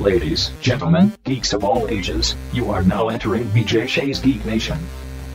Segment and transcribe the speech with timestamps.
[0.00, 4.78] Ladies, gentlemen, geeks of all ages, you are now entering BJ Shea's Geek Nation.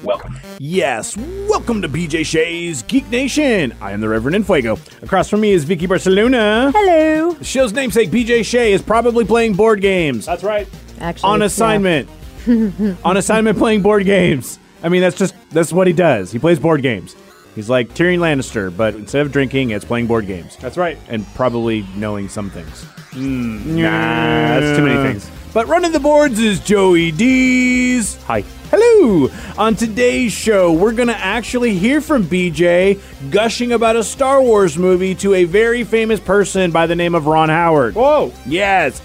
[0.04, 0.40] Welcome.
[0.58, 1.18] Yes,
[1.50, 3.76] welcome to BJ Shea's Geek Nation.
[3.82, 4.80] I am the Reverend Infuego.
[5.04, 6.72] Across from me is Vicky Barcelona.
[6.74, 7.34] Hello.
[7.34, 10.26] The show's namesake, BJ Shea, is probably playing board games.
[10.26, 10.66] That's right.
[11.02, 11.46] Actually, On yeah.
[11.48, 12.10] assignment.
[13.04, 14.60] On assignment playing board games.
[14.82, 16.32] I mean, that's just, that's what he does.
[16.32, 17.18] He plays board games.
[17.56, 20.58] He's like Tyrion Lannister, but instead of drinking, it's playing board games.
[20.58, 20.98] That's right.
[21.08, 22.84] And probably knowing some things.
[23.12, 23.76] Hmm.
[23.76, 25.30] Nah, that's too many things.
[25.54, 28.16] But running the boards is Joey D's.
[28.24, 28.44] Hi.
[28.72, 29.30] Hello.
[29.60, 34.80] On today's show, we're going to actually hear from BJ gushing about a Star Wars
[34.80, 37.94] movie to a very famous person by the name of Ron Howard.
[37.94, 38.34] Whoa.
[38.48, 39.00] Yes.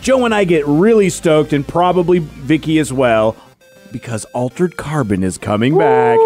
[0.00, 3.36] Joe and I get really stoked, and probably Vicky as well,
[3.92, 6.18] because Altered Carbon is coming back.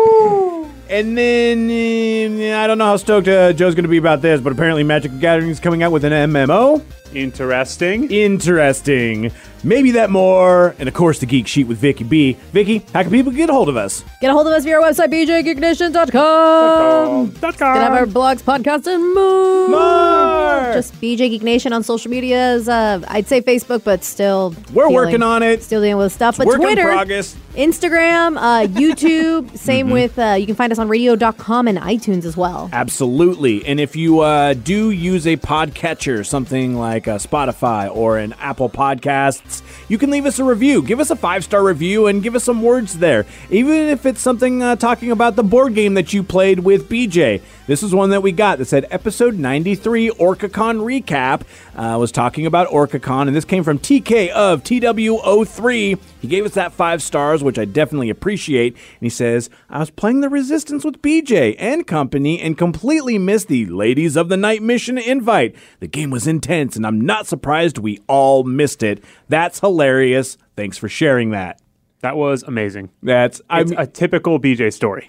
[0.91, 4.41] And then eh, I don't know how stoked uh, Joe's going to be about this,
[4.41, 6.85] but apparently Magic the Gathering is coming out with an MMO.
[7.15, 8.11] Interesting.
[8.11, 9.31] Interesting.
[9.63, 12.33] Maybe that more, and of course the Geek Sheet with Vicky B.
[12.53, 14.03] Vicky, how can people get a hold of us?
[14.23, 17.31] Get a hold of us via our website, bjgeeknation.com.
[17.41, 19.69] Dot Gonna have our blogs, podcasts, and more.
[19.69, 20.73] More.
[20.73, 22.69] Just BJ Geek Nation on social medias.
[22.69, 24.55] Uh, I'd say Facebook, but still.
[24.73, 25.63] We're dealing- working on it.
[25.63, 26.39] Still dealing with stuff.
[26.39, 27.37] But Work in Twitter, progress.
[27.55, 29.57] Instagram, uh, YouTube.
[29.59, 32.71] Same with, uh, you can find us on radio.com and iTunes as well.
[32.73, 33.65] Absolutely.
[33.67, 38.71] And if you uh, do use a podcatcher, something like uh, Spotify or an Apple
[38.71, 40.83] Podcasts, you can leave us a review.
[40.83, 43.27] Give us a five star review and give us some words there.
[43.51, 47.43] Even if it's something uh, talking about the board game that you played with BJ.
[47.67, 51.43] This is one that we got that said episode 93 OrcaCon recap.
[51.77, 55.99] Uh, was talking about OrcaCon, and this came from TK of TW03.
[56.21, 58.75] He gave us that five stars, which I definitely appreciate.
[58.75, 63.49] And he says, I was playing the Resistance with BJ and company and completely missed
[63.49, 65.57] the Ladies of the Night mission invite.
[65.81, 69.03] The game was intense, and I'm not surprised we all missed it.
[69.29, 70.37] That's hilarious.
[70.57, 71.61] Thanks for sharing that.
[72.01, 72.91] That was amazing.
[73.03, 75.09] That's It's a typical BJ story.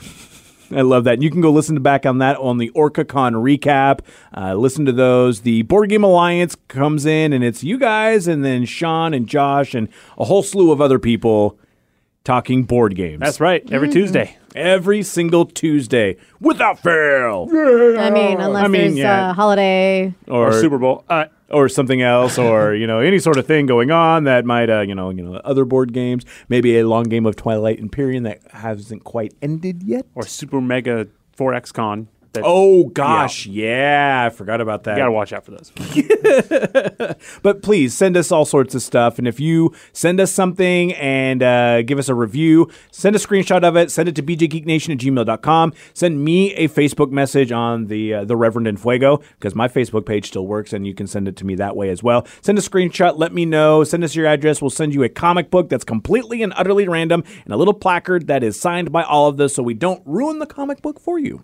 [0.73, 1.15] I love that.
[1.15, 3.99] And you can go listen to back on that on the OrcaCon recap.
[4.35, 5.41] Uh, listen to those.
[5.41, 9.73] The Board Game Alliance comes in, and it's you guys, and then Sean and Josh,
[9.73, 11.57] and a whole slew of other people
[12.23, 13.19] talking board games.
[13.19, 13.69] That's right.
[13.71, 14.37] Every Tuesday.
[14.55, 17.47] Every single Tuesday without fail.
[17.51, 19.31] I mean, unless I mean, there's yeah.
[19.31, 20.13] a holiday.
[20.27, 21.03] Or, Or Super Bowl.
[21.09, 24.69] Uh, or something else, or you know any sort of thing going on that might,
[24.69, 28.23] uh, you know, you know, other board games, maybe a long game of Twilight Imperium
[28.23, 30.05] that hasn't quite ended yet.
[30.15, 31.07] or Super Mega
[31.37, 32.07] 4X Con.
[32.33, 34.91] That Oh gosh, yeah, I forgot about that.
[34.91, 35.71] You gotta watch out for those.
[37.41, 39.17] But please send us all sorts of stuff.
[39.17, 43.63] And if you send us something and uh, give us a review, send a screenshot
[43.63, 45.73] of it, send it to bjgeeknation at gmail.com.
[45.93, 50.05] Send me a Facebook message on the uh, the Reverend and Fuego because my Facebook
[50.05, 52.25] page still works and you can send it to me that way as well.
[52.41, 54.61] Send a screenshot, let me know, send us your address.
[54.61, 58.27] We'll send you a comic book that's completely and utterly random and a little placard
[58.27, 61.19] that is signed by all of us, so we don't ruin the comic book for
[61.19, 61.43] you.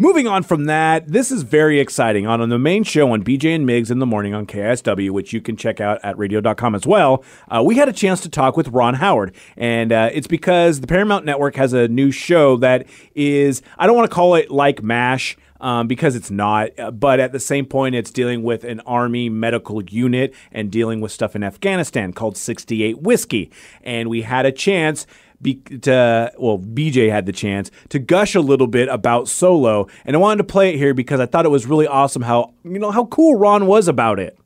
[0.00, 2.26] Moving on from that, this is very exciting.
[2.26, 5.42] On, the main show on BJ and Migs in the morning on KSW, which you
[5.42, 8.68] can check out at radio.com as well, uh, we had a chance to talk with
[8.68, 9.34] Ron Howard.
[9.58, 13.94] And uh, it's because the Paramount Network has a new show that is, I don't
[13.94, 15.36] want to call it like MASH.
[15.62, 19.28] Um, because it's not, uh, but at the same point, it's dealing with an army
[19.28, 23.50] medical unit and dealing with stuff in Afghanistan called 68 Whiskey.
[23.82, 25.06] And we had a chance
[25.42, 30.14] be, to well, BJ had the chance to gush a little bit about Solo, and
[30.14, 32.78] I wanted to play it here because I thought it was really awesome how you
[32.78, 34.38] know how cool Ron was about it.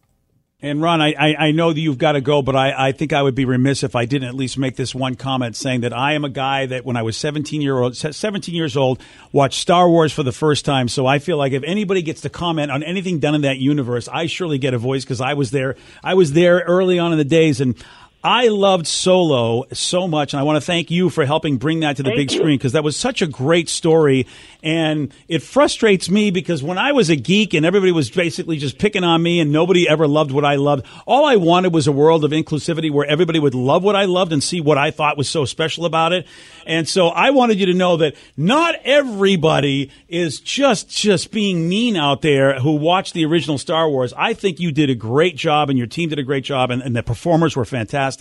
[0.65, 3.21] And Ron, I, I, know that you've got to go, but I, I think I
[3.21, 6.15] would be remiss if I didn't at least make this one comment saying that I
[6.15, 9.87] am a guy that when I was 17 year old, 17 years old, watched Star
[9.91, 10.89] Wars for the first time.
[10.89, 14.09] So I feel like if anybody gets to comment on anything done in that universe,
[14.09, 15.77] I surely get a voice because I was there.
[16.03, 17.77] I was there early on in the days and
[18.25, 21.99] I loved Solo so much, and I want to thank you for helping bring that
[21.99, 22.39] to the Thank big you.
[22.39, 24.27] screen because that was such a great story.
[24.63, 28.79] And it frustrates me because when I was a geek and everybody was basically just
[28.79, 31.93] picking on me and nobody ever loved what I loved, all I wanted was a
[31.93, 35.19] world of inclusivity where everybody would love what I loved and see what I thought
[35.19, 36.27] was so special about it.
[36.67, 41.95] And so I wanted you to know that not everybody is just just being mean
[41.95, 44.15] out there who watched the original Star Wars.
[44.17, 46.81] I think you did a great job and your team did a great job and,
[46.81, 48.14] and the performers were fantastic.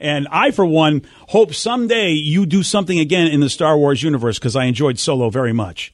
[0.00, 4.38] And I, for one, hope someday you do something again in the Star Wars universe
[4.38, 5.92] because I enjoyed Solo very much.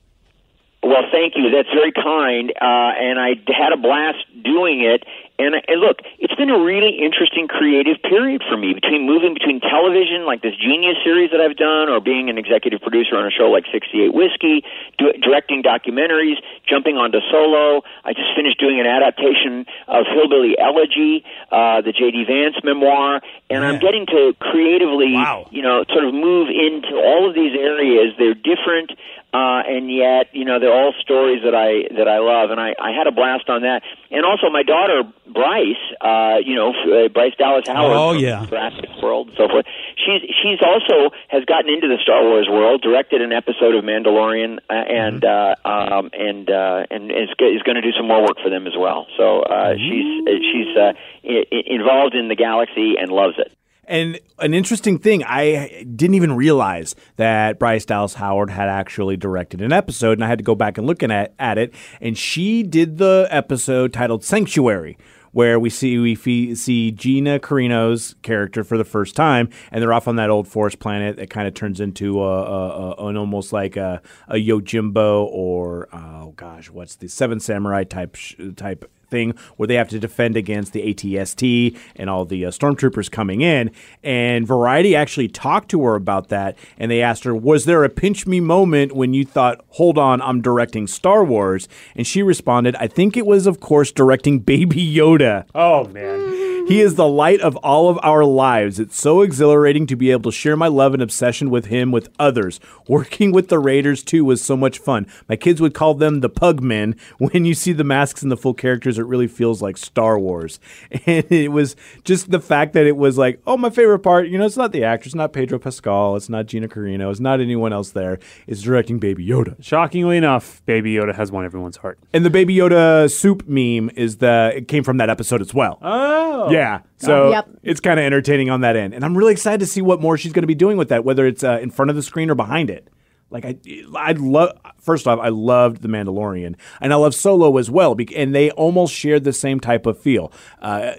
[0.83, 1.51] Well, thank you.
[1.51, 2.51] That's very kind.
[2.51, 5.05] Uh, and I had a blast doing it.
[5.39, 9.61] And, and look, it's been a really interesting creative period for me between moving between
[9.61, 13.31] television, like this Genius series that I've done, or being an executive producer on a
[13.31, 14.65] show like 68 Whiskey,
[14.99, 17.83] do, directing documentaries, jumping onto solo.
[18.05, 22.25] I just finished doing an adaptation of Hillbilly Elegy, uh, the J.D.
[22.25, 25.49] Vance memoir, and I'm getting to creatively, Wow.
[25.51, 28.15] you know, sort of move into all of these areas.
[28.19, 28.93] They're different
[29.37, 32.75] uh, and yet you know they're all stories that I that I love, and I,
[32.81, 33.83] I had a blast on that.
[34.11, 38.47] And also my daughter Bryce, uh, you know uh, Bryce Dallas Howard, Oh, yeah.
[38.47, 39.67] Jurassic World, and so forth.
[39.97, 44.59] She's she's also has gotten into the Star Wars world, directed an episode of Mandalorian,
[44.71, 45.67] uh, and Mm-hmm.
[45.67, 48.67] uh, um, and uh, and is, is going to do some more work for them
[48.67, 49.07] as well.
[49.17, 49.83] So uh, Mm-hmm.
[49.83, 50.93] she's uh, she's uh,
[51.25, 53.53] I- I- involved in the galaxy and loves it.
[53.89, 59.63] And an interesting thing, I didn't even realize that Bryce Dallas Howard had actually directed
[59.63, 61.73] an episode, and I had to go back and look at, at it.
[62.01, 64.99] And she did the episode titled Sanctuary,
[65.37, 69.93] where we see we fe- see Gina Carano's character for the first time, and they're
[69.93, 73.19] off on that old forest planet that kind of turns into a, a, a, an
[73.19, 78.91] almost like a, a Yojimbo or oh gosh, what's the Seven Samurai type sh- type
[79.09, 83.41] thing where they have to defend against the ATST and all the uh, stormtroopers coming
[83.41, 83.71] in.
[84.03, 87.89] And Variety actually talked to her about that, and they asked her, "Was there a
[87.89, 92.77] pinch me moment when you thought, hold on, I'm directing Star Wars?" And she responded,
[92.77, 96.56] "I think it was, of course, directing Baby Yoda." Oh man.
[96.67, 98.81] He is the light of all of our lives.
[98.81, 102.09] It's so exhilarating to be able to share my love and obsession with him with
[102.19, 102.59] others.
[102.89, 105.07] Working with the Raiders too was so much fun.
[105.29, 106.99] My kids would call them the Pugmen.
[107.19, 110.59] When you see the masks and the full characters, it really feels like Star Wars.
[111.07, 114.37] And it was just the fact that it was like, oh, my favorite part, you
[114.37, 117.41] know, it's not the actor, it's not Pedro Pascal, it's not Gina Carano, it's not
[117.41, 118.19] anyone else there.
[118.49, 119.55] It's directing Baby Yoda.
[119.63, 122.01] Shockingly enough, Baby Yoda has won everyone's heart.
[122.13, 125.79] And the Baby Yoda soup meme is the it came from that episode as well.
[125.81, 126.51] Oh.
[126.51, 126.56] Yeah.
[126.99, 127.49] So Yep.
[127.63, 128.95] it's kind of entertaining on that end.
[128.95, 131.05] And I'm really excited to see what more she's going to be doing with that,
[131.05, 132.89] whether it's uh, in front of the screen or behind it.
[133.29, 133.57] Like I,
[133.97, 134.53] I love.
[134.81, 137.97] First off, I loved the Mandalorian, and I love Solo as well.
[138.15, 140.31] And they almost shared the same type of feel.
[140.63, 140.93] Uh,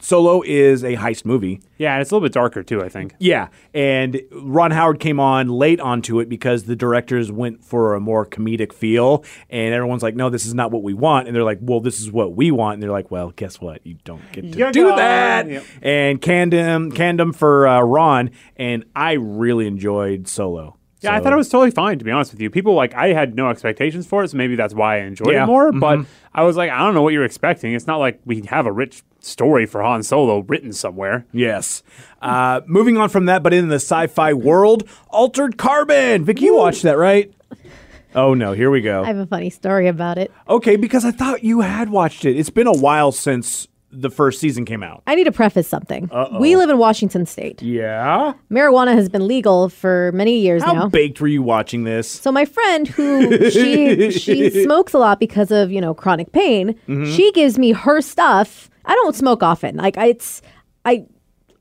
[0.00, 3.14] Solo is a heist movie, Yeah, and it's a little bit darker too, I think.
[3.18, 8.00] yeah, and Ron Howard came on late onto it because the directors went for a
[8.00, 11.44] more comedic feel, and everyone's like, "No, this is not what we want," and they're
[11.44, 13.86] like, "Well, this is what we want," and they're like, "Well, guess what?
[13.86, 14.96] You don't get to gotta do go.
[14.96, 15.64] that." Yep.
[15.82, 20.78] And Candom, Candom for uh, Ron, and I really enjoyed Solo.
[21.04, 22.50] Yeah, I thought it was totally fine to be honest with you.
[22.50, 25.44] People like I had no expectations for it, so maybe that's why I enjoyed Yeah.
[25.44, 25.72] it more.
[25.72, 26.00] But
[26.34, 27.72] I was like, I don't know what you're expecting.
[27.74, 31.24] It's not like we have a rich story for Han Solo written somewhere.
[31.32, 31.82] Yes.
[32.20, 36.24] Uh, moving on from that, but in the sci-fi world, Altered Carbon.
[36.24, 37.32] Vic, you watched that, right?
[38.14, 39.02] Oh no, here we go.
[39.02, 40.30] I have a funny story about it.
[40.48, 42.36] Okay, because I thought you had watched it.
[42.36, 43.66] It's been a while since
[44.00, 45.02] the first season came out.
[45.06, 46.10] I need to preface something.
[46.38, 47.62] We live in Washington State.
[47.62, 48.34] Yeah.
[48.50, 50.80] Marijuana has been legal for many years How now.
[50.82, 52.10] How baked were you watching this?
[52.10, 56.74] So my friend who she she smokes a lot because of, you know, chronic pain,
[56.88, 57.12] Mm-hmm.
[57.14, 58.68] she gives me her stuff.
[58.84, 59.76] I don't smoke often.
[59.76, 60.42] Like I it's
[60.84, 61.06] I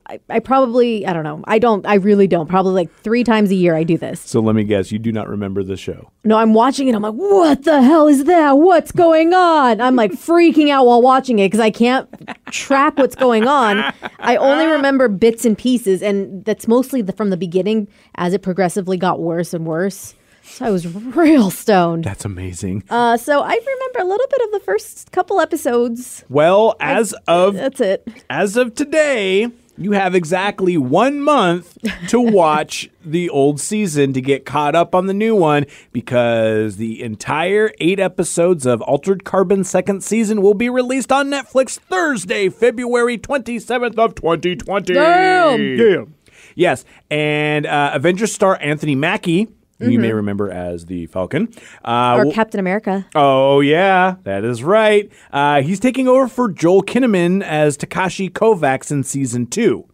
[0.07, 1.41] I, I probably I don't know.
[1.45, 2.47] I don't I really don't.
[2.49, 4.19] Probably like 3 times a year I do this.
[4.19, 6.11] So let me guess, you do not remember the show.
[6.25, 6.95] No, I'm watching it.
[6.95, 8.57] I'm like, "What the hell is that?
[8.57, 12.07] What's going on?" I'm like freaking out while watching it cuz I can't
[12.51, 13.93] track what's going on.
[14.19, 18.41] I only remember bits and pieces and that's mostly the, from the beginning as it
[18.41, 20.15] progressively got worse and worse.
[20.45, 22.03] So I was real stoned.
[22.03, 22.83] That's amazing.
[22.89, 26.25] Uh, so I remember a little bit of the first couple episodes.
[26.29, 28.05] well, as of That's it.
[28.29, 31.77] as of today, you have exactly one month
[32.09, 37.01] to watch the old season to get caught up on the new one because the
[37.01, 43.17] entire eight episodes of Altered Carbon second season will be released on Netflix Thursday, February
[43.17, 44.93] 27th of 2020.
[44.93, 45.61] Damn.
[45.61, 46.05] Yeah.
[46.55, 49.47] Yes, and uh, Avengers star Anthony Mackie,
[49.83, 50.15] who you may Mm-hmm.
[50.17, 51.49] remember as the Falcon,
[51.85, 53.05] uh, Or Captain America.
[53.15, 55.11] Oh yeah, that is right.
[55.31, 59.87] Uh, he's taking over for Joel Kinnaman as Takeshi Kovacs in season two.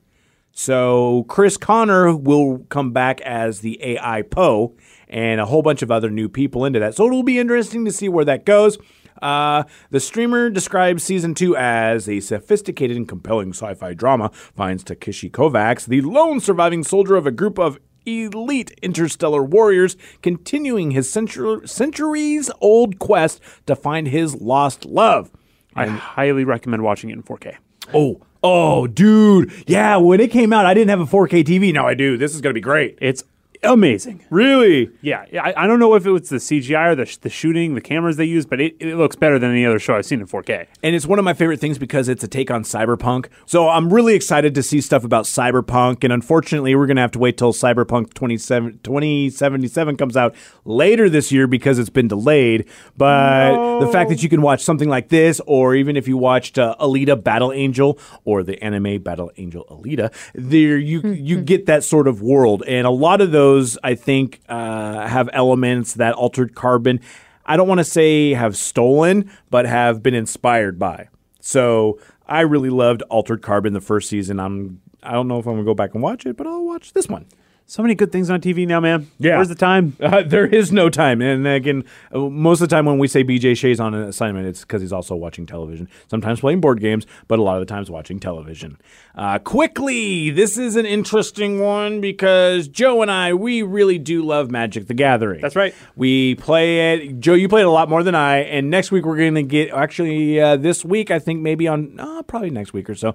[0.51, 4.73] So Chris Conner will come back as the AI Poe
[5.07, 6.95] and a whole bunch of other new people into that.
[6.95, 8.77] So it'll be interesting to see where that goes.
[9.21, 14.83] Uh, the streamer describes season two as a sophisticated and compelling sci fi drama, finds
[14.83, 21.07] Takeshi Kovacs, the lone surviving soldier of a group of elite interstellar warriors, continuing his
[21.07, 25.31] centur- centuries old quest to find his lost love.
[25.75, 27.55] I highly recommend watching it in 4K.
[27.93, 29.51] Oh, oh, dude.
[29.67, 31.73] Yeah, when it came out, I didn't have a 4K TV.
[31.73, 32.17] Now I do.
[32.17, 32.97] This is going to be great.
[33.01, 33.23] It's
[33.63, 34.25] amazing.
[34.29, 34.91] Really?
[35.01, 37.29] Yeah, yeah, I, I don't know if it was the CGI or the, sh- the
[37.29, 40.05] shooting, the cameras they use, but it, it looks better than any other show I've
[40.05, 40.67] seen in 4K.
[40.83, 43.27] And it's one of my favorite things because it's a take on cyberpunk.
[43.45, 46.03] So I'm really excited to see stuff about cyberpunk.
[46.03, 50.35] And unfortunately, we're going to have to wait till Cyberpunk 27, 2077 comes out
[50.65, 52.67] later this year because it's been delayed.
[52.97, 56.57] But the fact that you can watch something like this, or even if you watched
[56.57, 61.83] uh, Alita Battle Angel or the anime Battle Angel Alita, there you you get that
[61.83, 62.63] sort of world.
[62.67, 63.48] And a lot of those,
[63.83, 66.99] I think, uh, have elements that Altered Carbon.
[67.45, 71.09] I don't want to say have stolen, but have been inspired by.
[71.39, 74.39] So I really loved Altered Carbon the first season.
[74.39, 76.93] I'm I don't know if I'm gonna go back and watch it, but I'll watch
[76.93, 77.25] this one.
[77.69, 79.11] So many good things on TV now, man.
[79.19, 79.35] Yeah.
[79.35, 79.95] Where's the time?
[80.09, 83.55] Uh, there is no time, and again, most of the time when we say BJ
[83.55, 85.87] Shea's on an assignment, it's because he's also watching television.
[86.09, 88.79] Sometimes playing board games, but a lot of the times watching television.
[89.13, 94.49] Uh, quickly, this is an interesting one because Joe and I we really do love
[94.49, 95.41] Magic: The Gathering.
[95.41, 95.75] That's right.
[95.95, 97.19] We play it.
[97.19, 99.69] Joe, you played a lot more than I, and next week we're going to get
[99.69, 103.13] actually uh, this week I think maybe on uh, probably next week or so.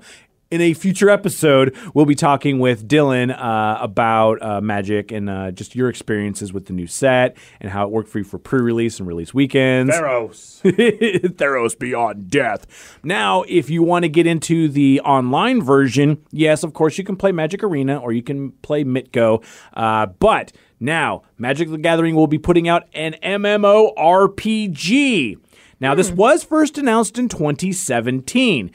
[0.54, 5.50] In a future episode, we'll be talking with Dylan uh, about uh, Magic and uh,
[5.50, 9.00] just your experiences with the new set and how it worked for you for pre-release
[9.00, 9.92] and release weekends.
[9.92, 10.62] Theros.
[11.34, 13.00] Theros Beyond Death.
[13.02, 17.16] Now, if you want to get into the online version, yes, of course, you can
[17.16, 19.44] play Magic Arena or you can play Mitgo.
[19.72, 25.36] Uh, but now, Magic the Gathering will be putting out an MMO RPG.
[25.80, 28.70] Now, this was first announced in 2017.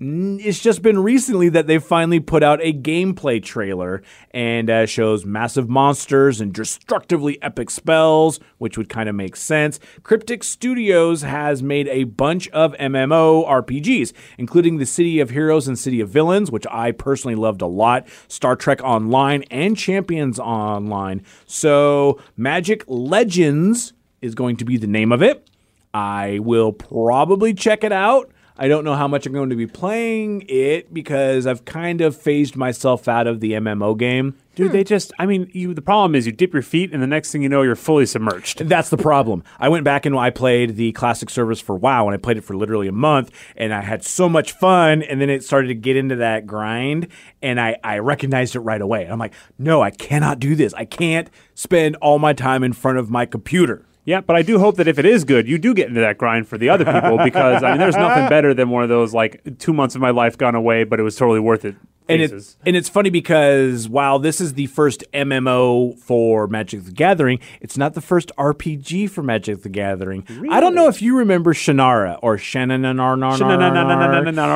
[0.00, 4.00] It's just been recently that they've finally put out a gameplay trailer
[4.30, 9.80] and uh, shows massive monsters and destructively epic spells, which would kind of make sense.
[10.04, 15.76] Cryptic Studios has made a bunch of MMO RPGs, including the City of Heroes and
[15.76, 21.24] City of Villains, which I personally loved a lot, Star Trek Online, and Champions Online.
[21.44, 25.50] So, Magic Legends is going to be the name of it.
[25.92, 28.30] I will probably check it out.
[28.60, 32.16] I don't know how much I'm going to be playing it because I've kind of
[32.16, 34.34] phased myself out of the MMO game.
[34.56, 34.72] Dude, hmm.
[34.72, 35.72] they just, I mean, you.
[35.74, 38.04] the problem is you dip your feet, and the next thing you know, you're fully
[38.04, 38.58] submerged.
[38.68, 39.44] That's the problem.
[39.60, 42.42] I went back and I played the classic service for WoW, and I played it
[42.42, 45.04] for literally a month, and I had so much fun.
[45.04, 47.06] And then it started to get into that grind,
[47.40, 49.04] and I, I recognized it right away.
[49.06, 50.74] I'm like, no, I cannot do this.
[50.74, 53.84] I can't spend all my time in front of my computer.
[54.08, 56.16] Yeah, but I do hope that if it is good, you do get into that
[56.16, 59.12] grind for the other people because, I mean, there's nothing better than one of those,
[59.12, 61.76] like, two months of my life gone away, but it was totally worth it.
[62.08, 66.90] And it, and it's funny because while this is the first MMO for Magic the
[66.90, 70.26] Gathering, it's not the first RPG for Magic the Gathering.
[70.50, 72.84] I don't know if you remember Shannara or Shannon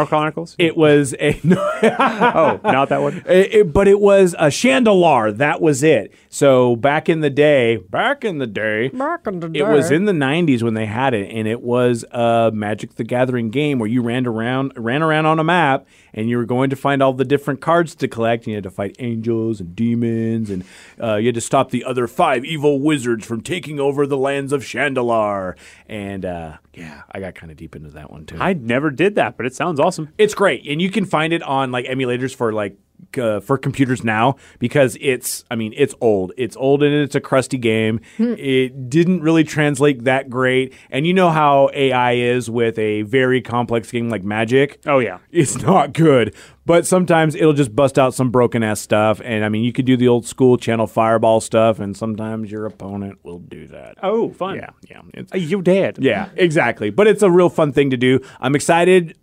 [0.06, 0.56] Chronicles?
[0.58, 3.22] It was a oh, not that one?
[3.70, 5.36] but it was a Shandalar.
[5.36, 6.12] That was it.
[6.30, 9.90] So back in the day, back in the day, Back in the day, it was
[9.90, 13.78] in the '90s when they had it, and it was a Magic the Gathering game
[13.78, 17.02] where you ran around, ran around on a map, and you were going to find
[17.02, 18.44] all the different cards to collect.
[18.44, 20.64] And you had to fight angels and demons, and
[21.00, 24.52] uh, you had to stop the other five evil wizards from taking over the lands
[24.52, 25.56] of Shandalar.
[25.86, 28.38] And uh, yeah, I got kind of deep into that one too.
[28.40, 30.08] I never did that, but it sounds awesome.
[30.18, 32.76] It's great, and you can find it on like emulators for like
[33.18, 36.32] uh, for computers now because it's I mean it's old.
[36.36, 38.00] It's old and it's a crusty game.
[38.18, 43.40] it didn't really translate that great, and you know how AI is with a very
[43.40, 44.80] complex game like Magic.
[44.86, 45.18] Oh, yeah.
[45.30, 46.34] It's not good,
[46.66, 49.84] but sometimes it'll just bust out some broken ass stuff, and I mean you could
[49.86, 53.96] do the old school channel fireball stuff, and sometimes your opponent will do that.
[54.02, 54.56] Oh, fun.
[54.56, 55.02] Yeah, yeah.
[55.14, 55.98] It's, You did.
[56.00, 56.90] yeah, exactly.
[56.90, 58.20] But it's a real fun thing to do.
[58.40, 59.16] I'm excited.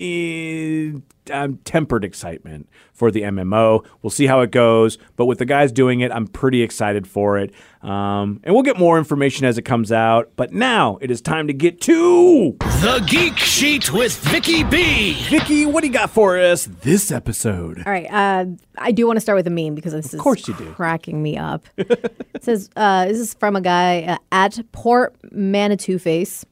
[0.00, 0.92] Eh,
[1.32, 3.84] I'm tempered excitement for the MMO.
[4.02, 4.98] We'll see how it goes.
[5.16, 7.54] But with the guys doing it, I'm pretty excited for it.
[7.82, 10.32] Um, and we'll get more information as it comes out.
[10.36, 15.14] But now it is time to get to The Geek Sheet with Vicky B.
[15.28, 15.64] Vicky.
[15.64, 17.82] What do you got for us this episode?
[17.86, 18.10] All right.
[18.10, 18.46] Uh,
[18.78, 20.72] I do want to start with a meme because this is course you do.
[20.72, 21.66] cracking me up.
[21.76, 26.44] it says, uh, this is from a guy uh, at Port Manitou Face.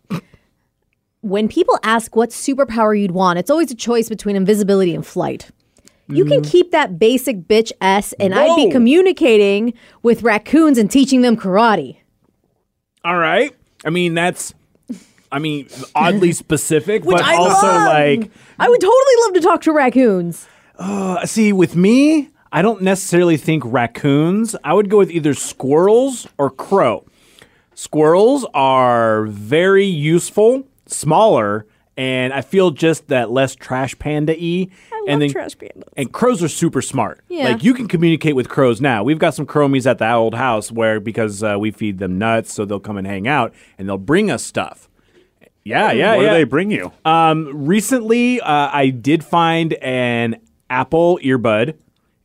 [1.22, 5.50] When people ask what superpower you'd want, it's always a choice between invisibility and flight.
[6.08, 8.72] You can keep that basic bitch S, and I'd be Mm-hmm.
[8.72, 11.96] Communicating with raccoons and teaching them karate.
[13.04, 13.54] All right.
[13.84, 14.52] I mean, that's,
[15.30, 17.86] I mean, oddly specific, but I also love.
[17.86, 20.46] like, I would totally love to talk to raccoons.
[20.78, 24.54] uh, see, with me, I don't necessarily think raccoons.
[24.64, 27.06] I would go with either squirrels or crow.
[27.74, 34.68] Squirrels are very useful, smaller, and I feel just that less trash panda y.
[35.06, 35.84] and love trash pandas.
[35.96, 37.20] And crows are super smart.
[37.28, 37.44] Yeah.
[37.50, 39.02] Like you can communicate with crows now.
[39.04, 42.52] We've got some cromies at the old house where because uh, we feed them nuts,
[42.52, 44.88] so they'll come and hang out and they'll bring us stuff.
[45.64, 46.30] Yeah, yeah, what yeah.
[46.30, 46.90] do they bring you?
[47.04, 51.76] Um, recently, uh, I did find an Apple earbud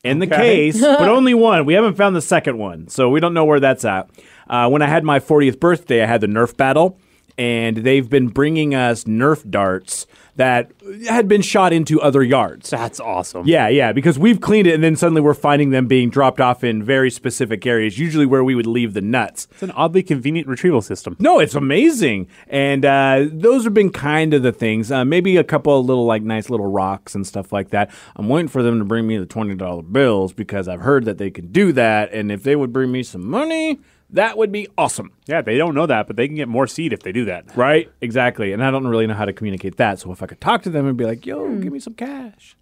[0.04, 0.72] in the Okay.
[0.72, 1.66] case, but only one.
[1.66, 4.10] We haven't found the second one, so we don't know where that's at.
[4.50, 6.98] Uh, when I had my 40th birthday, I had the Nerf battle,
[7.38, 10.72] and they've been bringing us Nerf darts that
[11.08, 12.70] had been shot into other yards.
[12.70, 13.48] That's awesome.
[13.48, 16.64] Yeah, yeah, because we've cleaned it, and then suddenly we're finding them being dropped off
[16.64, 19.48] in very specific areas, usually where we would leave the nuts.
[19.52, 21.16] It's an oddly convenient retrieval system.
[21.20, 24.92] No, it's amazing, and uh, those have been kind of the things.
[24.92, 27.90] Uh, maybe a couple of little like nice little rocks and stuff like that.
[28.16, 31.18] I'm waiting for them to bring me the twenty dollar bills because I've heard that
[31.18, 33.80] they can do that, and if they would bring me some money,
[34.12, 35.12] that would be awesome.
[35.28, 37.56] Yeah, they don't know that, but they can get more seed if they do that.
[37.56, 37.92] Right?
[38.02, 38.54] Exactly.
[38.54, 40.00] And I don't really know how to communicate that.
[40.00, 41.62] So if I could talk to them and be like, "Yo, Hmm.
[41.62, 42.56] give me some cash,"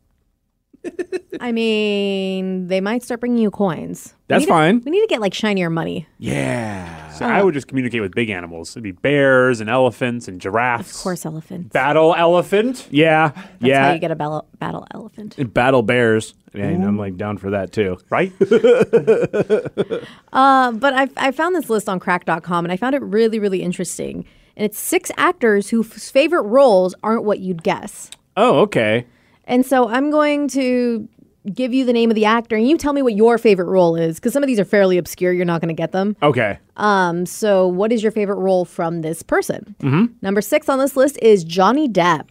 [1.40, 4.14] I mean, they might start bringing you coins.
[4.14, 4.82] We That's to- fine.
[4.86, 6.08] we need to get like shinier money.
[6.20, 7.05] yeah.
[7.18, 8.72] So I would just communicate with big animals.
[8.72, 10.96] It'd be bears and elephants and giraffes.
[10.98, 11.72] Of course, elephants.
[11.72, 12.88] Battle elephant.
[12.92, 13.88] Yeah, That's yeah.
[13.88, 15.54] how you get a battle, battle elephant.
[15.54, 16.34] Battle bears.
[16.54, 17.98] Yeah, and I'm like down for that too.
[18.10, 18.32] Right?
[20.34, 23.62] Uh, but I, I found this list on crack.com and I found it really, really
[23.62, 24.26] interesting.
[24.58, 28.12] And it's six actors whose favorite roles aren't what you'd guess.
[28.36, 29.06] Oh, okay.
[29.46, 31.08] And so I'm going to
[31.54, 33.96] give you the name of the actor and you tell me what your favorite role
[33.96, 35.32] is because some of these are fairly obscure.
[35.32, 36.16] You're not going to get them.
[36.22, 36.60] Okay.
[36.78, 39.76] Um, so what is your favorite role from this person?
[39.80, 40.14] Mm-hmm.
[40.22, 42.28] Number six on this list is Johnny Depp.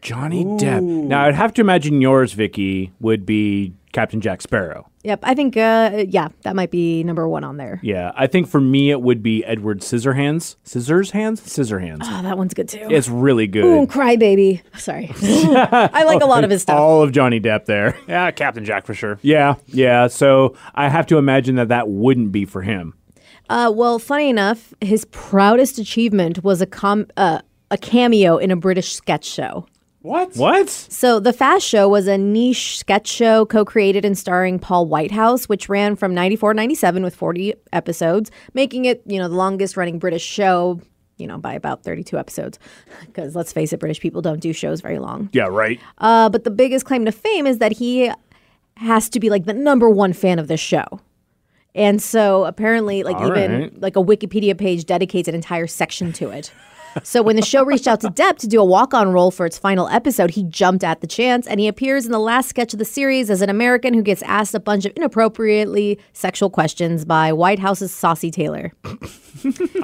[0.00, 0.82] Johnny Depp.
[0.82, 4.88] Now, I'd have to imagine yours, Vicky, would be Captain Jack Sparrow.
[5.06, 7.78] Yep, I think uh, yeah, that might be number one on there.
[7.80, 10.56] Yeah, I think for me it would be Edward Scissorhands.
[10.64, 11.40] Scissors hands?
[11.40, 12.00] Scissorhands.
[12.02, 12.88] Oh, that one's good too.
[12.90, 13.64] It's really good.
[13.64, 14.62] Ooh, crybaby.
[14.76, 16.76] Sorry, I like a lot of his stuff.
[16.76, 17.96] All of Johnny Depp there.
[18.08, 19.20] yeah, Captain Jack for sure.
[19.22, 20.08] Yeah, yeah.
[20.08, 22.94] So I have to imagine that that wouldn't be for him.
[23.48, 28.56] Uh, well, funny enough, his proudest achievement was a com- uh, a cameo in a
[28.56, 29.68] British sketch show.
[30.06, 30.36] What?
[30.36, 30.70] What?
[30.70, 35.48] So, The Fast Show was a niche sketch show co created and starring Paul Whitehouse,
[35.48, 39.76] which ran from 94 to 97 with 40 episodes, making it, you know, the longest
[39.76, 40.80] running British show,
[41.16, 42.60] you know, by about 32 episodes.
[43.06, 45.28] Because let's face it, British people don't do shows very long.
[45.32, 45.80] Yeah, right.
[45.98, 48.12] Uh, but the biggest claim to fame is that he
[48.76, 50.86] has to be like the number one fan of this show.
[51.74, 53.80] And so apparently, like All even right.
[53.80, 56.52] like a Wikipedia page dedicates an entire section to it.
[57.02, 59.58] So when the show reached out to Depp to do a walk-on role for its
[59.58, 62.78] final episode, he jumped at the chance, and he appears in the last sketch of
[62.78, 67.32] the series as an American who gets asked a bunch of inappropriately sexual questions by
[67.32, 68.72] Whitehouse's Saucy Taylor,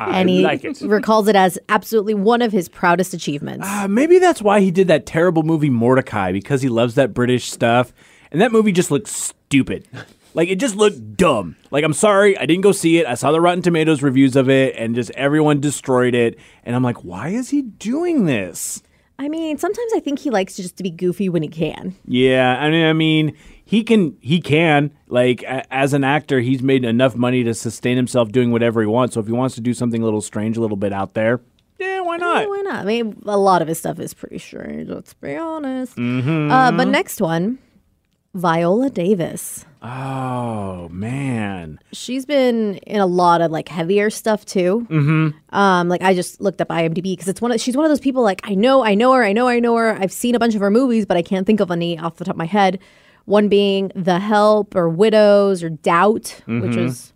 [0.00, 0.80] and he like it.
[0.80, 3.66] recalls it as absolutely one of his proudest achievements.
[3.68, 7.50] Uh, maybe that's why he did that terrible movie Mortdecai because he loves that British
[7.50, 7.92] stuff,
[8.30, 9.86] and that movie just looked stupid.
[10.34, 11.56] Like it just looked dumb.
[11.70, 13.06] Like I'm sorry, I didn't go see it.
[13.06, 16.38] I saw the Rotten Tomatoes reviews of it, and just everyone destroyed it.
[16.64, 18.82] And I'm like, why is he doing this?
[19.18, 21.94] I mean, sometimes I think he likes just to be goofy when he can.
[22.06, 24.90] Yeah, I mean, I mean, he can, he can.
[25.06, 28.86] Like a- as an actor, he's made enough money to sustain himself doing whatever he
[28.86, 29.14] wants.
[29.14, 31.40] So if he wants to do something a little strange, a little bit out there,
[31.78, 32.42] yeah, why not?
[32.42, 32.74] Eh, why not?
[32.80, 34.88] I mean, a lot of his stuff is pretty strange.
[34.88, 35.96] Let's be honest.
[35.98, 37.58] Uh, but next one,
[38.34, 39.66] Viola Davis.
[39.82, 44.86] Oh man, She's been in a lot of like heavier stuff too.
[44.88, 45.54] Mm-hmm.
[45.54, 48.00] Um, like I just looked up IMDb because it's one of she's one of those
[48.00, 50.38] people like I know I know her I know I know her I've seen a
[50.38, 52.46] bunch of her movies but I can't think of any off the top of my
[52.46, 52.78] head.
[53.24, 57.12] One being The Help or Widows or Doubt, which is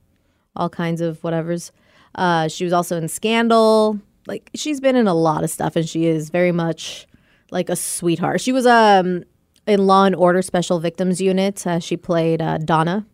[0.55, 1.73] all kinds of whatevers.
[2.15, 3.99] Uh, she was also in Scandal.
[4.27, 7.07] Like she's been in a lot of stuff, and she is very much
[7.51, 8.41] like a sweetheart.
[8.41, 9.25] She was um
[9.67, 11.67] in Law and Order Special Victims Unit.
[11.67, 13.07] Uh, she played uh, Donna.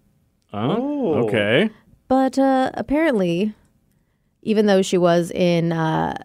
[0.52, 1.70] oh, okay.
[2.08, 3.54] But uh, apparently,
[4.42, 6.16] even though she was in uh,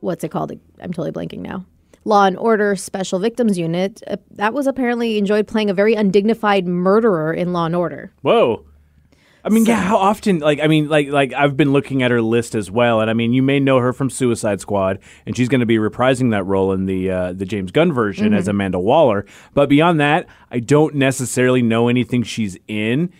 [0.00, 0.52] what's it called?
[0.80, 1.64] I'm totally blanking now.
[2.04, 4.02] Law and Order Special Victims Unit.
[4.06, 8.12] Uh, that was apparently enjoyed playing a very undignified murderer in Law and Order.
[8.22, 8.64] Whoa.
[9.44, 9.76] I mean, yeah.
[9.76, 10.40] How often?
[10.40, 13.14] Like, I mean, like, like I've been looking at her list as well, and I
[13.14, 16.44] mean, you may know her from Suicide Squad, and she's going to be reprising that
[16.44, 19.24] role in the uh, the James Gunn version as Amanda Waller.
[19.54, 23.12] But beyond that, I don't necessarily know anything she's in.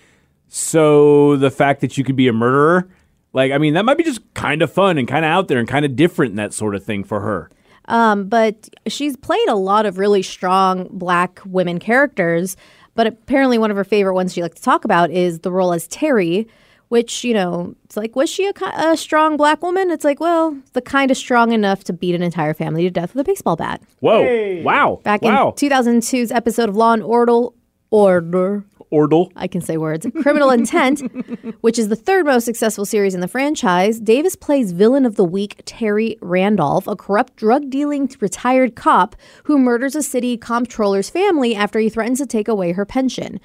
[0.48, 2.90] So the fact that you could be a murderer,
[3.32, 5.58] like, I mean, that might be just kind of fun and kind of out there
[5.58, 7.50] and kind of different and that sort of thing for her.
[7.86, 12.56] Um, but she's played a lot of really strong black women characters.
[13.00, 15.72] But apparently, one of her favorite ones she likes to talk about is the role
[15.72, 16.46] as Terry,
[16.88, 19.90] which, you know, it's like, was she a, a strong black woman?
[19.90, 23.14] It's like, well, the kind of strong enough to beat an entire family to death
[23.14, 23.80] with a baseball bat.
[24.00, 24.60] Whoa!
[24.62, 25.00] Wow!
[25.02, 25.48] Back wow!
[25.48, 27.46] in 2002's episode of Law and Order,
[27.88, 29.30] Order, Ordle.
[29.36, 30.06] I can say words.
[30.22, 31.00] Criminal Intent,
[31.60, 34.00] which is the third most successful series in the franchise.
[34.00, 39.58] Davis plays villain of the week Terry Randolph, a corrupt drug dealing retired cop who
[39.58, 43.40] murders a city comptroller's family after he threatens to take away her pension.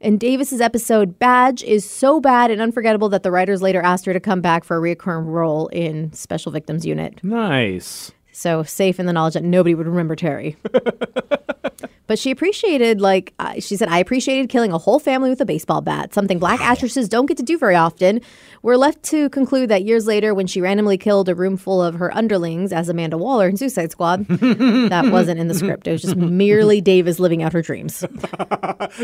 [0.00, 4.14] In Davis's episode, Badge is so bad and unforgettable that the writers later asked her
[4.14, 7.22] to come back for a recurring role in Special Victims Unit.
[7.22, 8.10] Nice.
[8.40, 10.56] So safe in the knowledge that nobody would remember Terry.
[12.06, 15.44] but she appreciated, like, uh, she said, I appreciated killing a whole family with a
[15.44, 18.22] baseball bat, something black actresses don't get to do very often.
[18.62, 21.96] We're left to conclude that years later, when she randomly killed a room full of
[21.96, 25.86] her underlings as Amanda Waller in Suicide Squad, that wasn't in the script.
[25.86, 28.02] It was just merely Davis living out her dreams.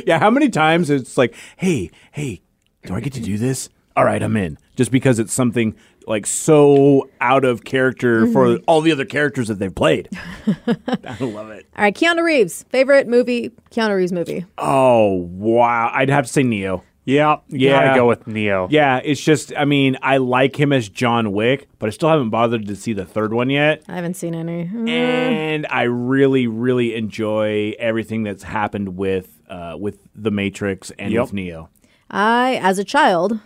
[0.04, 2.40] Yeah, how many times it's like, hey, hey,
[2.84, 3.68] do I get to do this?
[3.96, 4.58] All right, I'm in.
[4.76, 5.74] Just because it's something
[6.06, 10.08] like so out of character for all the other characters that they've played.
[10.46, 11.66] I love it.
[11.76, 14.44] All right, Keanu Reeves, favorite movie, Keanu Reeves movie.
[14.58, 15.90] Oh, wow.
[15.92, 16.82] I'd have to say Neo.
[17.04, 17.86] Yeah, Yeah.
[17.86, 18.66] Gotta go with Neo.
[18.68, 22.30] Yeah, it's just, I mean, I like him as John Wick, but I still haven't
[22.30, 23.84] bothered to see the third one yet.
[23.88, 24.68] I haven't seen any.
[24.90, 31.22] And I really, really enjoy everything that's happened with uh, with The Matrix and Yep.
[31.22, 31.68] with Neo.
[32.10, 33.38] I, as a child,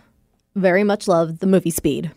[0.55, 2.09] very much loved the movie Speed.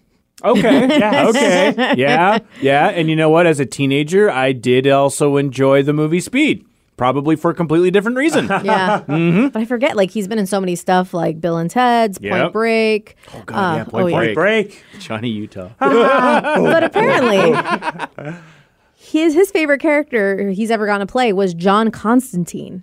[0.45, 0.99] Okay.
[0.99, 1.27] yeah.
[1.29, 1.95] Okay.
[1.97, 2.39] Yeah.
[2.61, 2.89] Yeah.
[2.89, 3.47] And you know what?
[3.47, 6.65] As a teenager, I did also enjoy the movie Speed,
[6.97, 8.47] probably for a completely different reason.
[8.65, 9.03] Yeah.
[9.07, 12.35] But I forget, like, he's been in so many stuff like Bill and Ted's, Point
[12.35, 12.53] Yep.
[12.53, 13.17] Break.
[13.35, 13.83] oh God, yeah.
[13.83, 14.17] Uh, Point oh, yeah.
[14.19, 14.35] Break.
[14.35, 14.85] Break.
[15.01, 15.71] Johnny Utah.
[15.81, 18.35] But apparently,
[18.97, 22.83] his, his favorite character he's ever gone to play was John Constantine.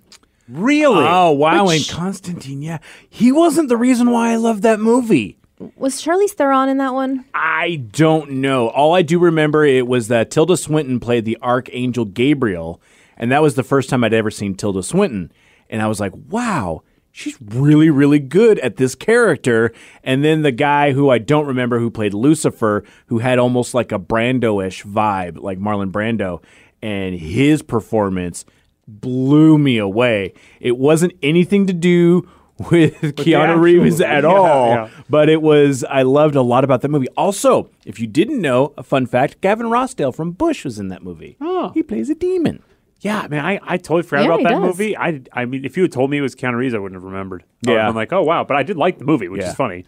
[0.50, 1.06] Really?
[1.08, 1.68] Oh wow!
[1.68, 5.38] Which- and Constantine, yeah, he wasn't the reason why I loved that movie.
[5.76, 7.26] Was Charlize Theron in that one?
[7.34, 8.70] I don't know.
[8.70, 12.82] All I do remember it was that Tilda Swinton played the Archangel Gabriel,
[13.18, 15.32] and that was the first time I'd ever seen Tilda Swinton,
[15.70, 16.84] and I was like, wow.
[17.14, 19.74] She's really, really good at this character.
[20.02, 23.92] And then the guy who I don't remember who played Lucifer, who had almost like
[23.92, 26.42] a Brando ish vibe, like Marlon Brando,
[26.82, 28.46] and his performance
[28.88, 30.34] blew me away.
[30.62, 32.30] It wasn't anything to do
[32.72, 34.90] with, Keanu actual- Reeves at yeah, all, yeah.
[35.10, 37.08] but it was I loved a lot about that movie.
[37.18, 41.04] Also, if you didn't know, a fun fact: Gavin Rossdale from Bush was in that
[41.04, 41.38] movie.
[41.42, 41.72] Oh.
[41.74, 42.62] He plays a demon.
[43.00, 44.62] Yeah, man, I, I totally forgot Yeah, about that does.
[44.62, 44.96] movie.
[44.96, 47.04] I, I mean, if you had told me it was Keanu Reeves, I wouldn't have
[47.04, 47.44] remembered.
[47.68, 47.88] I Yeah.
[47.88, 49.50] I'm like, oh wow, but I did like the movie, which Yeah.
[49.50, 49.86] is funny.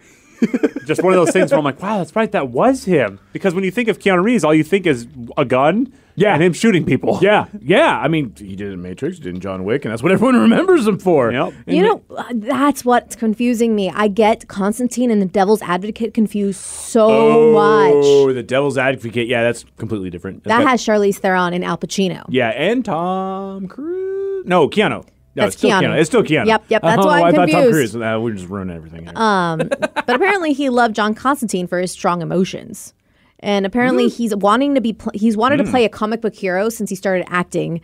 [0.86, 3.20] Just one of those things where I'm like, wow, that's right, that was him.
[3.32, 6.34] Because when you think of Keanu Reeves, all you think is a gun, Yeah.
[6.34, 7.20] and him shooting people.
[7.22, 7.98] Yeah, yeah.
[8.00, 10.86] I mean, he did in Matrix, did in John Wick, and that's what everyone remembers
[10.88, 11.32] him for.
[11.32, 11.54] Yep.
[11.68, 13.90] And You know, uh, that's what's confusing me.
[13.90, 18.06] I get Constantine and the Devil's Advocate confused so Oh, much.
[18.06, 19.28] Oh, the Devil's Advocate.
[19.28, 20.44] Yeah, that's completely different.
[20.44, 22.24] That But- has Charlize Theron and Al Pacino.
[22.30, 24.46] yeah, and Tom Cruise.
[24.46, 25.06] No, Keanu.
[25.36, 25.82] No, That's it's still Keanu.
[25.84, 26.00] Keanu.
[26.00, 26.46] It's still Keanu.
[26.46, 27.94] Yep, yep, that's oh, why I'm I thought Tom confused.
[27.94, 27.96] Cruise.
[27.96, 29.04] Uh, we're just ruining everything.
[29.06, 29.14] here.
[30.06, 32.94] But apparently, he loved John Constantine for his strong emotions.
[33.40, 34.16] And apparently, Mm.
[34.16, 34.94] he's wanting to be.
[34.94, 37.82] Pl- he's wanted to play a comic book hero since he started acting,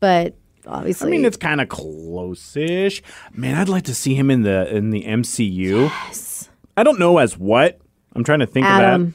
[0.00, 0.34] but
[0.66, 1.08] obviously.
[1.08, 3.02] I mean, it's kind of close-ish.
[3.32, 5.90] Man, I'd like to see him in the in the MCU.
[6.06, 6.48] Yes.
[6.76, 7.80] I don't know as what.
[8.14, 9.12] I'm trying to think of that.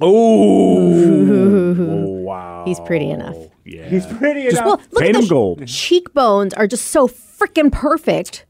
[0.00, 2.64] Oh, wow.
[2.66, 3.36] He's pretty enough.
[3.64, 3.88] Yeah.
[3.88, 4.64] He's pretty enough.
[4.64, 5.66] Well, look Paint at him the gold.
[5.66, 8.46] cheekbones are just so freaking perfect.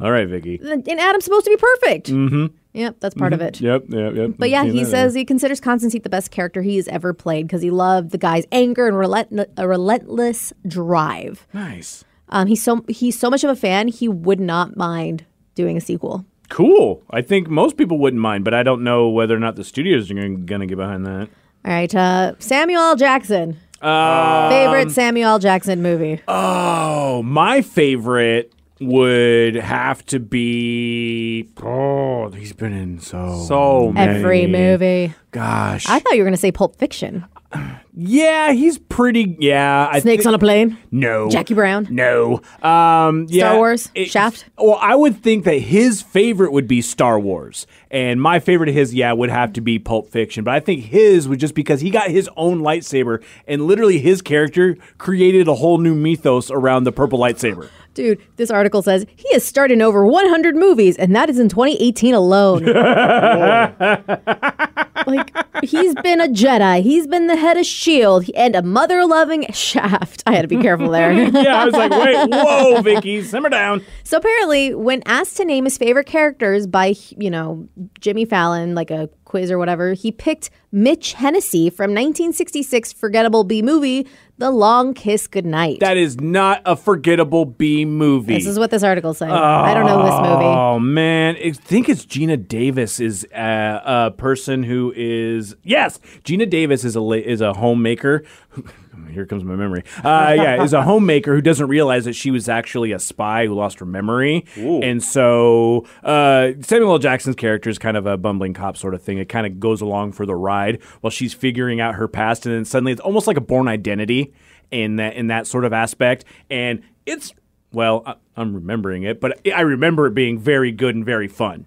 [0.00, 0.58] All right, Vicky.
[0.62, 2.08] And Adam's supposed to be perfect.
[2.08, 2.46] Mm-hmm.
[2.72, 3.60] Yep, that's part of it.
[3.60, 4.30] Yep, yep, yep.
[4.38, 7.46] But yeah, he that, says he considers Constantine the best character he has ever played
[7.48, 11.46] because he loved the guy's anger and relent- a relentless drive.
[11.52, 12.04] Nice.
[12.28, 15.24] Um, he's so he's so much of a fan he would not mind
[15.56, 16.24] doing a sequel.
[16.48, 17.02] Cool.
[17.10, 20.10] I think most people wouldn't mind, but I don't know whether or not the studios
[20.10, 21.28] are going to get behind that.
[21.64, 22.96] All right, uh, Samuel L.
[22.96, 23.58] Jackson.
[23.80, 26.20] Um, Favorite Samuel Jackson movie?
[26.28, 31.48] Oh, my favorite would have to be.
[31.62, 34.18] Oh, he's been in so So many.
[34.18, 35.14] Every movie.
[35.30, 37.24] Gosh, I thought you were going to say Pulp Fiction.
[37.92, 39.36] Yeah, he's pretty.
[39.40, 40.78] Yeah, I Snakes thi- on a plane.
[40.90, 41.88] No, Jackie Brown.
[41.90, 42.40] No.
[42.62, 43.90] Um, yeah, Star Wars?
[44.06, 44.44] Shaft?
[44.56, 48.74] Well, I would think that his favorite would be Star Wars, and my favorite of
[48.74, 50.44] his, yeah, would have to be Pulp Fiction.
[50.44, 54.22] But I think his was just because he got his own lightsaber, and literally his
[54.22, 57.68] character created a whole new mythos around the purple lightsaber.
[57.92, 61.48] Dude, this article says he has starred in over 100 movies, and that is in
[61.48, 62.64] 2018 alone.
[65.06, 69.46] like, he's been a Jedi, he's been the head of S.H.I.E.L.D., and a mother loving
[69.52, 70.22] Shaft.
[70.26, 71.10] I had to be careful there.
[71.40, 73.84] Yeah, I was like, wait, whoa, Vicky, simmer down.
[74.04, 77.66] So apparently, when asked to name his favorite characters by, you know,
[78.00, 83.60] Jimmy Fallon, like a quiz or whatever, he picked Mitch Hennessy from 1966 forgettable B
[83.60, 84.06] movie,
[84.38, 85.80] The Long Kiss Goodnight.
[85.80, 88.34] That is not a forgettable B movie.
[88.34, 89.32] this is what this article's saying.
[89.32, 90.44] I don't know this movie.
[90.44, 96.48] Oh man, I think it's Geena Davis is a, a person who is yes, Geena
[96.48, 98.24] Davis is a is a homemaker.
[99.06, 99.84] Here comes my memory.
[100.04, 103.54] Uh, yeah, is a homemaker who doesn't realize that she was actually a spy who
[103.54, 104.44] lost her memory,
[104.82, 106.98] and so uh, Samuel L.
[106.98, 109.18] Jackson's character is kind of a bumbling cop sort of thing.
[109.18, 112.54] It kind of goes along for the ride while she's figuring out her past, and
[112.54, 114.32] then suddenly it's almost like a Bourne identity
[114.70, 117.32] in that in that sort of aspect, and it's
[117.72, 121.66] well, I- I'm remembering it, but I remember it being very good and very fun.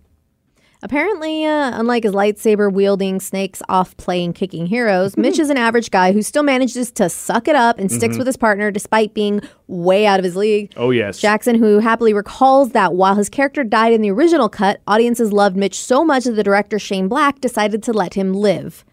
[0.84, 5.90] Apparently, uh, unlike his lightsaber wielding, snakes off playing kicking heroes, Mitch is an average
[5.92, 9.42] guy who still manages to suck it up and sticks with his partner despite being
[9.68, 10.72] way out of his league.
[10.72, 10.82] Mm-hmm.
[10.82, 11.20] Oh, yes.
[11.20, 15.56] Jackson, who happily recalls that while his character died in the original cut, audiences loved
[15.56, 18.84] Mitch so much that the director Shane Black decided to let him live.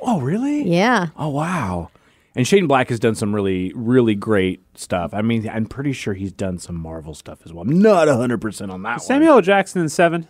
[0.00, 0.62] Oh, really?
[0.62, 1.08] Yeah.
[1.18, 1.90] Oh, wow.
[2.34, 5.12] And Shane Black has done some really, really great stuff.
[5.12, 7.62] I mean, I'm pretty sure he's done some Marvel stuff as well.
[7.62, 9.40] I'm not 100% on that Samuel L.
[9.42, 10.26] Jackson in Seven.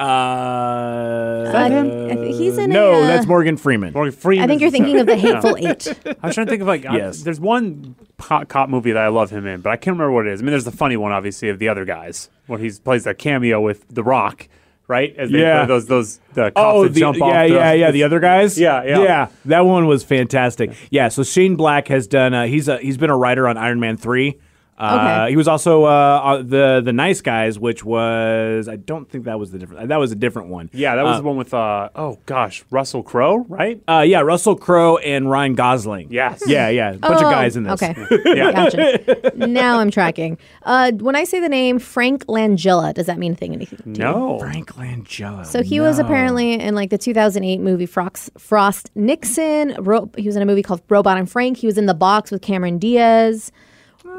[0.00, 0.08] One.
[0.10, 1.68] Uh, I
[2.14, 3.92] think he's in no, a, uh, that's Morgan Freeman.
[3.92, 4.44] Morgan Freeman.
[4.44, 5.86] I think you're thinking of the Hateful Eight.
[6.22, 7.22] I was trying to think of like I- Yes.
[7.22, 10.26] there's one cop, cop movie that I love him in, but I can't remember what
[10.26, 10.40] it is.
[10.40, 13.18] I mean, there's the funny one, obviously, of the other guys when he plays that
[13.18, 14.48] cameo with The Rock,
[14.88, 15.14] right?
[15.16, 15.66] As they Yeah.
[15.66, 17.32] those those the cops Oh, that the, jump off.
[17.32, 17.90] yeah, the- yeah, yeah.
[17.90, 18.58] The other guys.
[18.58, 19.02] Yeah, yeah.
[19.02, 19.28] yeah.
[19.46, 20.72] That one was fantastic.
[20.90, 21.08] Yeah.
[21.08, 22.34] So Shane Black has done.
[22.34, 24.38] Uh, he's a, he's been a writer on Iron Man three.
[24.80, 25.30] Uh, Okay.
[25.30, 29.38] He was also uh, uh, the the Nice Guys, which was I don't think that
[29.38, 29.88] was the different.
[29.88, 30.70] That was a different one.
[30.72, 33.80] Yeah, that was Uh, the one with uh oh gosh, Russell Crowe, right?
[33.86, 36.08] Uh, yeah, Russell Crowe and Ryan Gosling.
[36.10, 36.42] Yes.
[36.46, 36.92] Yeah, yeah.
[36.92, 37.82] A bunch of Oh, guys in this.
[37.82, 37.94] Okay.
[38.24, 38.52] Yeah.
[38.52, 39.32] Gotcha.
[39.36, 40.38] now I'm tracking.
[40.62, 43.52] Uh, when I say the name Frank Langella, does that mean a thing?
[43.52, 43.78] Anything?
[43.78, 44.04] to you?
[44.04, 44.38] No.
[44.38, 45.44] Frank Langella.
[45.46, 49.74] So he was apparently in like the 2008 movie Frost, Frost Nixon.
[49.78, 51.56] Ro- he was in a movie called Robot and Frank.
[51.58, 53.52] He was in The Box with Cameron Diaz.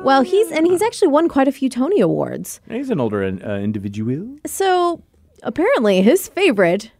[0.03, 2.59] Well, he's and he's actually won quite a few Tony Awards.
[2.69, 4.37] He's an older uh, individual.
[4.45, 5.03] So
[5.43, 6.91] apparently his favorite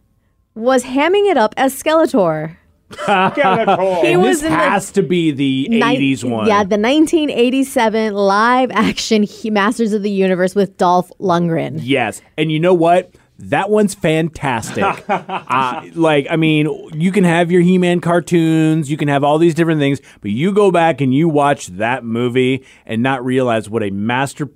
[0.54, 2.56] was hamming it up as Skeletor.
[3.06, 6.46] He And was this in the has to be the Nin- 80s one.
[6.46, 11.80] Yeah, the 1987 live action He- Masters of the Universe with Dolph Lundgren.
[11.82, 12.20] Yes.
[12.36, 13.14] And you know what?
[13.38, 14.84] That one's fantastic.
[15.08, 19.38] uh, like, I mean, you can have your He Man cartoons, you can have all
[19.38, 23.68] these different things, but you go back and you watch that movie and not realize
[23.68, 24.48] what a master.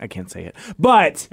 [0.00, 1.28] I can't say it, but.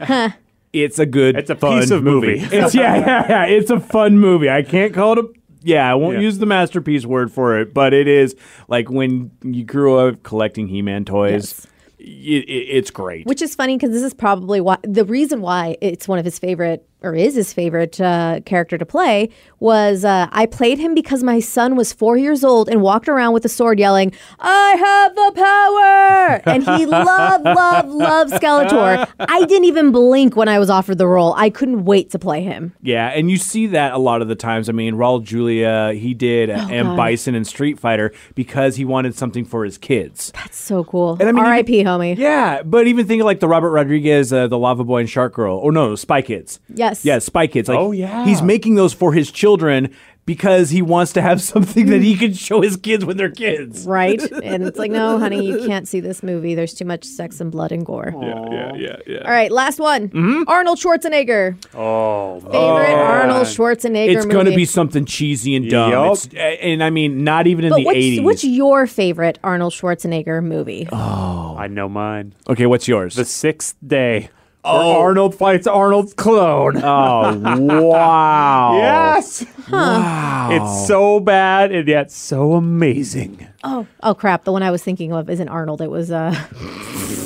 [0.73, 1.35] It's a good.
[1.35, 2.39] It's a fun piece of movie.
[2.39, 3.45] it's yeah, yeah, yeah.
[3.45, 4.49] It's a fun movie.
[4.49, 5.27] I can't call it a.
[5.63, 6.21] Yeah, I won't Yeah.
[6.21, 8.37] use the masterpiece word for it, but it is
[8.69, 11.65] like when you grew up collecting He-Man toys.
[11.65, 11.70] It,
[12.01, 13.25] it, it's great.
[13.25, 16.39] Which is funny because this is probably why the reason why it's one of his
[16.39, 21.23] favorite or is his favorite uh, character to play was uh, I played him because
[21.23, 25.15] my son was four years old and walked around with a sword yelling, "I have
[25.15, 29.07] the power!" and he loved, loved, loved Skeletor.
[29.19, 31.33] I didn't even blink when I was offered the role.
[31.37, 32.73] I couldn't wait to play him.
[32.81, 34.69] Yeah, and you see that a lot of the times.
[34.69, 36.87] I mean, Raul Julia, he did uh, M.
[36.87, 36.97] Oh, God.
[36.97, 40.31] Bison and Street Fighter because he wanted something for his kids.
[40.35, 41.17] That's so cool.
[41.19, 41.79] And I mean, R.I.P.
[41.79, 42.17] even- homie.
[42.17, 45.33] Yeah, but even think of like the Robert Rodriguez, uh, the Lava Boy and Shark
[45.33, 45.59] Girl.
[45.63, 46.59] Oh no, Spy Kids.
[46.91, 47.05] Yes.
[47.05, 47.69] Yeah, Spy Kids.
[47.69, 48.25] Like, Oh, yeah.
[48.25, 49.93] He's making those for his children
[50.25, 53.85] because he wants to have something that he can show his kids when they're kids.
[53.85, 54.21] Right?
[54.43, 56.55] And it's like, no, honey, you can't see this movie.
[56.55, 58.13] There's too much sex and blood and gore.
[58.21, 59.17] Yeah, yeah, yeah.
[59.19, 60.09] All right, last one.
[60.09, 60.43] Mm-hmm.
[60.47, 61.55] Arnold Schwarzenegger.
[61.75, 65.91] Oh, Favorite Arnold Schwarzenegger It's going to be something cheesy and dumb.
[65.91, 66.11] Yup.
[66.13, 68.23] It's, uh, and I mean, not even in But the what's, 80s.
[68.23, 70.87] what's your favorite Arnold Schwarzenegger movie?
[70.91, 72.33] Oh, I know mine.
[72.49, 73.15] okay, what's yours?
[73.15, 74.29] The Sixth Day.
[74.63, 76.77] Oh, Arnold fights Arnold's clone.
[76.83, 77.35] oh,
[77.89, 78.77] wow.
[78.77, 79.43] yes.
[79.71, 80.49] Wow.
[80.51, 83.47] It's so bad and yet so amazing.
[83.63, 84.43] Oh, oh crap!
[84.43, 85.81] The one I was thinking of isn't Arnold.
[85.81, 86.33] It was uh,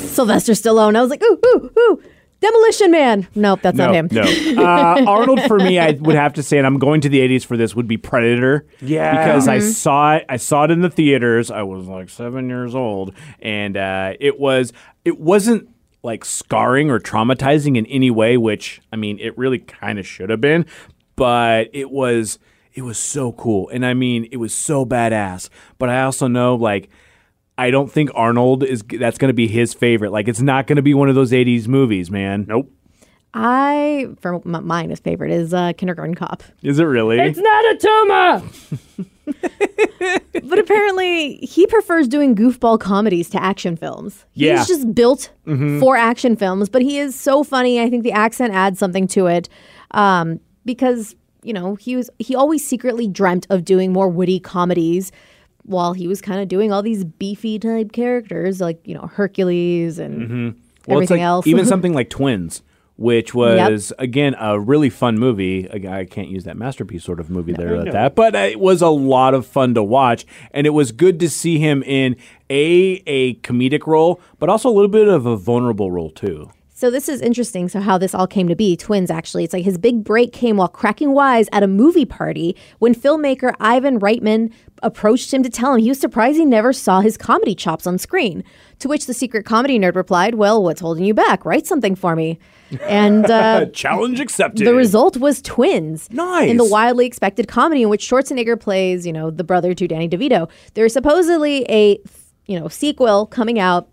[0.08, 0.96] Sylvester Stallone.
[0.96, 2.04] I was like, ooh, ooh, ooh.
[2.42, 3.28] Demolition Man.
[3.34, 4.10] Nope, that's no, not him.
[4.12, 4.24] no.
[4.64, 7.46] Uh, Arnold for me, I would have to say, and I'm going to the 80s
[7.46, 8.66] for this, would be Predator.
[8.82, 9.26] Yeah.
[9.26, 9.70] because I Mm-hmm.
[9.70, 10.26] saw it.
[10.30, 11.50] I saw it in the theaters.
[11.50, 14.74] I was like seven years old, and uh, it was.
[15.06, 15.70] It wasn't
[16.06, 20.30] like scarring or traumatizing in any way, which I mean, it really kind of should
[20.30, 20.66] have been,
[21.16, 22.40] but it was.
[22.74, 25.50] It was so cool, and I mean, it was so badass.
[25.78, 26.90] But I also know, like.
[27.58, 30.12] I don't think Arnold is that's going to be his favorite.
[30.12, 32.44] Like it's not going to be one of those 80s movies, man.
[32.50, 32.70] Nope.
[33.38, 36.42] I, for m- mine, his favorite is uh, Kindergarten Cop.
[36.64, 37.20] Is it really?
[37.20, 39.06] It's not a tumor.
[40.46, 44.26] but apparently, he prefers doing goofball comedies to action films.
[44.34, 44.54] Yeah.
[44.54, 44.58] Mm-hmm.
[44.60, 45.32] He's just built
[45.80, 47.82] for action films, but he is so funny.
[47.82, 49.50] I think the accent adds something to it
[49.92, 55.12] um, because you know he was he always secretly dreamt of doing more witty comedies.
[55.64, 59.98] While he was kind of doing all these beefy type characters like you know Hercules
[59.98, 60.30] and
[60.88, 62.62] Well, it's everything like else, even something like Twins,
[62.98, 65.70] which was again a really fun movie.
[65.72, 68.90] I can't use that masterpiece sort of movie there at that, but it was a
[68.90, 72.16] lot of fun to watch, and it was good to see him in
[72.50, 76.52] a a comedic role, but also a little bit of a vulnerable role too.
[76.78, 77.70] So this is interesting.
[77.70, 79.46] So how this all came to be, twins actually.
[79.46, 83.54] It's like his big break came while cracking wise at a movie party when filmmaker
[83.62, 84.52] Ivan Reitman
[84.86, 87.98] approached him to tell him he was surprised he never saw his comedy chops on
[87.98, 88.44] screen.
[88.80, 91.44] To which the secret comedy nerd replied, "Well, what's holding you back?
[91.46, 92.40] Write something for me."
[92.82, 94.66] And uh, Challenge accepted.
[94.68, 96.10] the result was Twins.
[96.12, 96.50] Nice.
[96.50, 100.08] In the wildly expected comedy in which Schwarzenegger plays, you know, the brother to Danny
[100.10, 100.50] DeVito.
[100.74, 102.00] There's supposedly a,
[102.48, 103.88] you know, sequel coming out.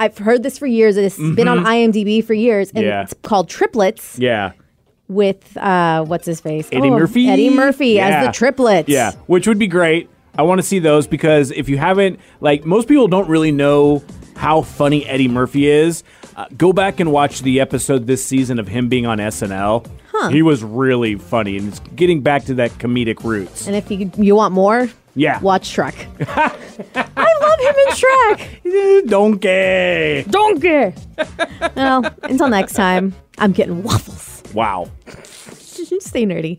[0.00, 0.96] I've heard this for years.
[0.96, 2.88] It's been on IMDb for years, and Mm-hmm.
[2.88, 3.02] Yeah.
[3.02, 4.52] it's called Triplets yeah.
[5.08, 6.68] with uh, what's his face?
[6.72, 7.28] Eddie Oh, Murphy.
[7.28, 8.08] Eddie Murphy Yeah.
[8.08, 8.88] as the triplets.
[8.88, 10.08] Yeah, which would be great.
[10.36, 14.02] I want to see those because if you haven't, like, most people don't really know
[14.36, 16.02] how funny Eddie Murphy is.
[16.36, 19.86] Uh, go back and watch the episode this season of him being on SNL.
[20.10, 20.28] Huh.
[20.30, 23.66] He was really funny and it's getting back to that comedic roots.
[23.66, 25.38] And if you you want more, Yeah.
[25.40, 25.94] watch Shrek.
[26.96, 29.08] I love him in Shrek.
[29.08, 30.30] Donkey.
[30.30, 31.72] Donkey.
[31.76, 34.42] well, until next time, I'm getting waffles.
[34.54, 34.88] Wow.
[35.46, 36.58] Stay nerdy.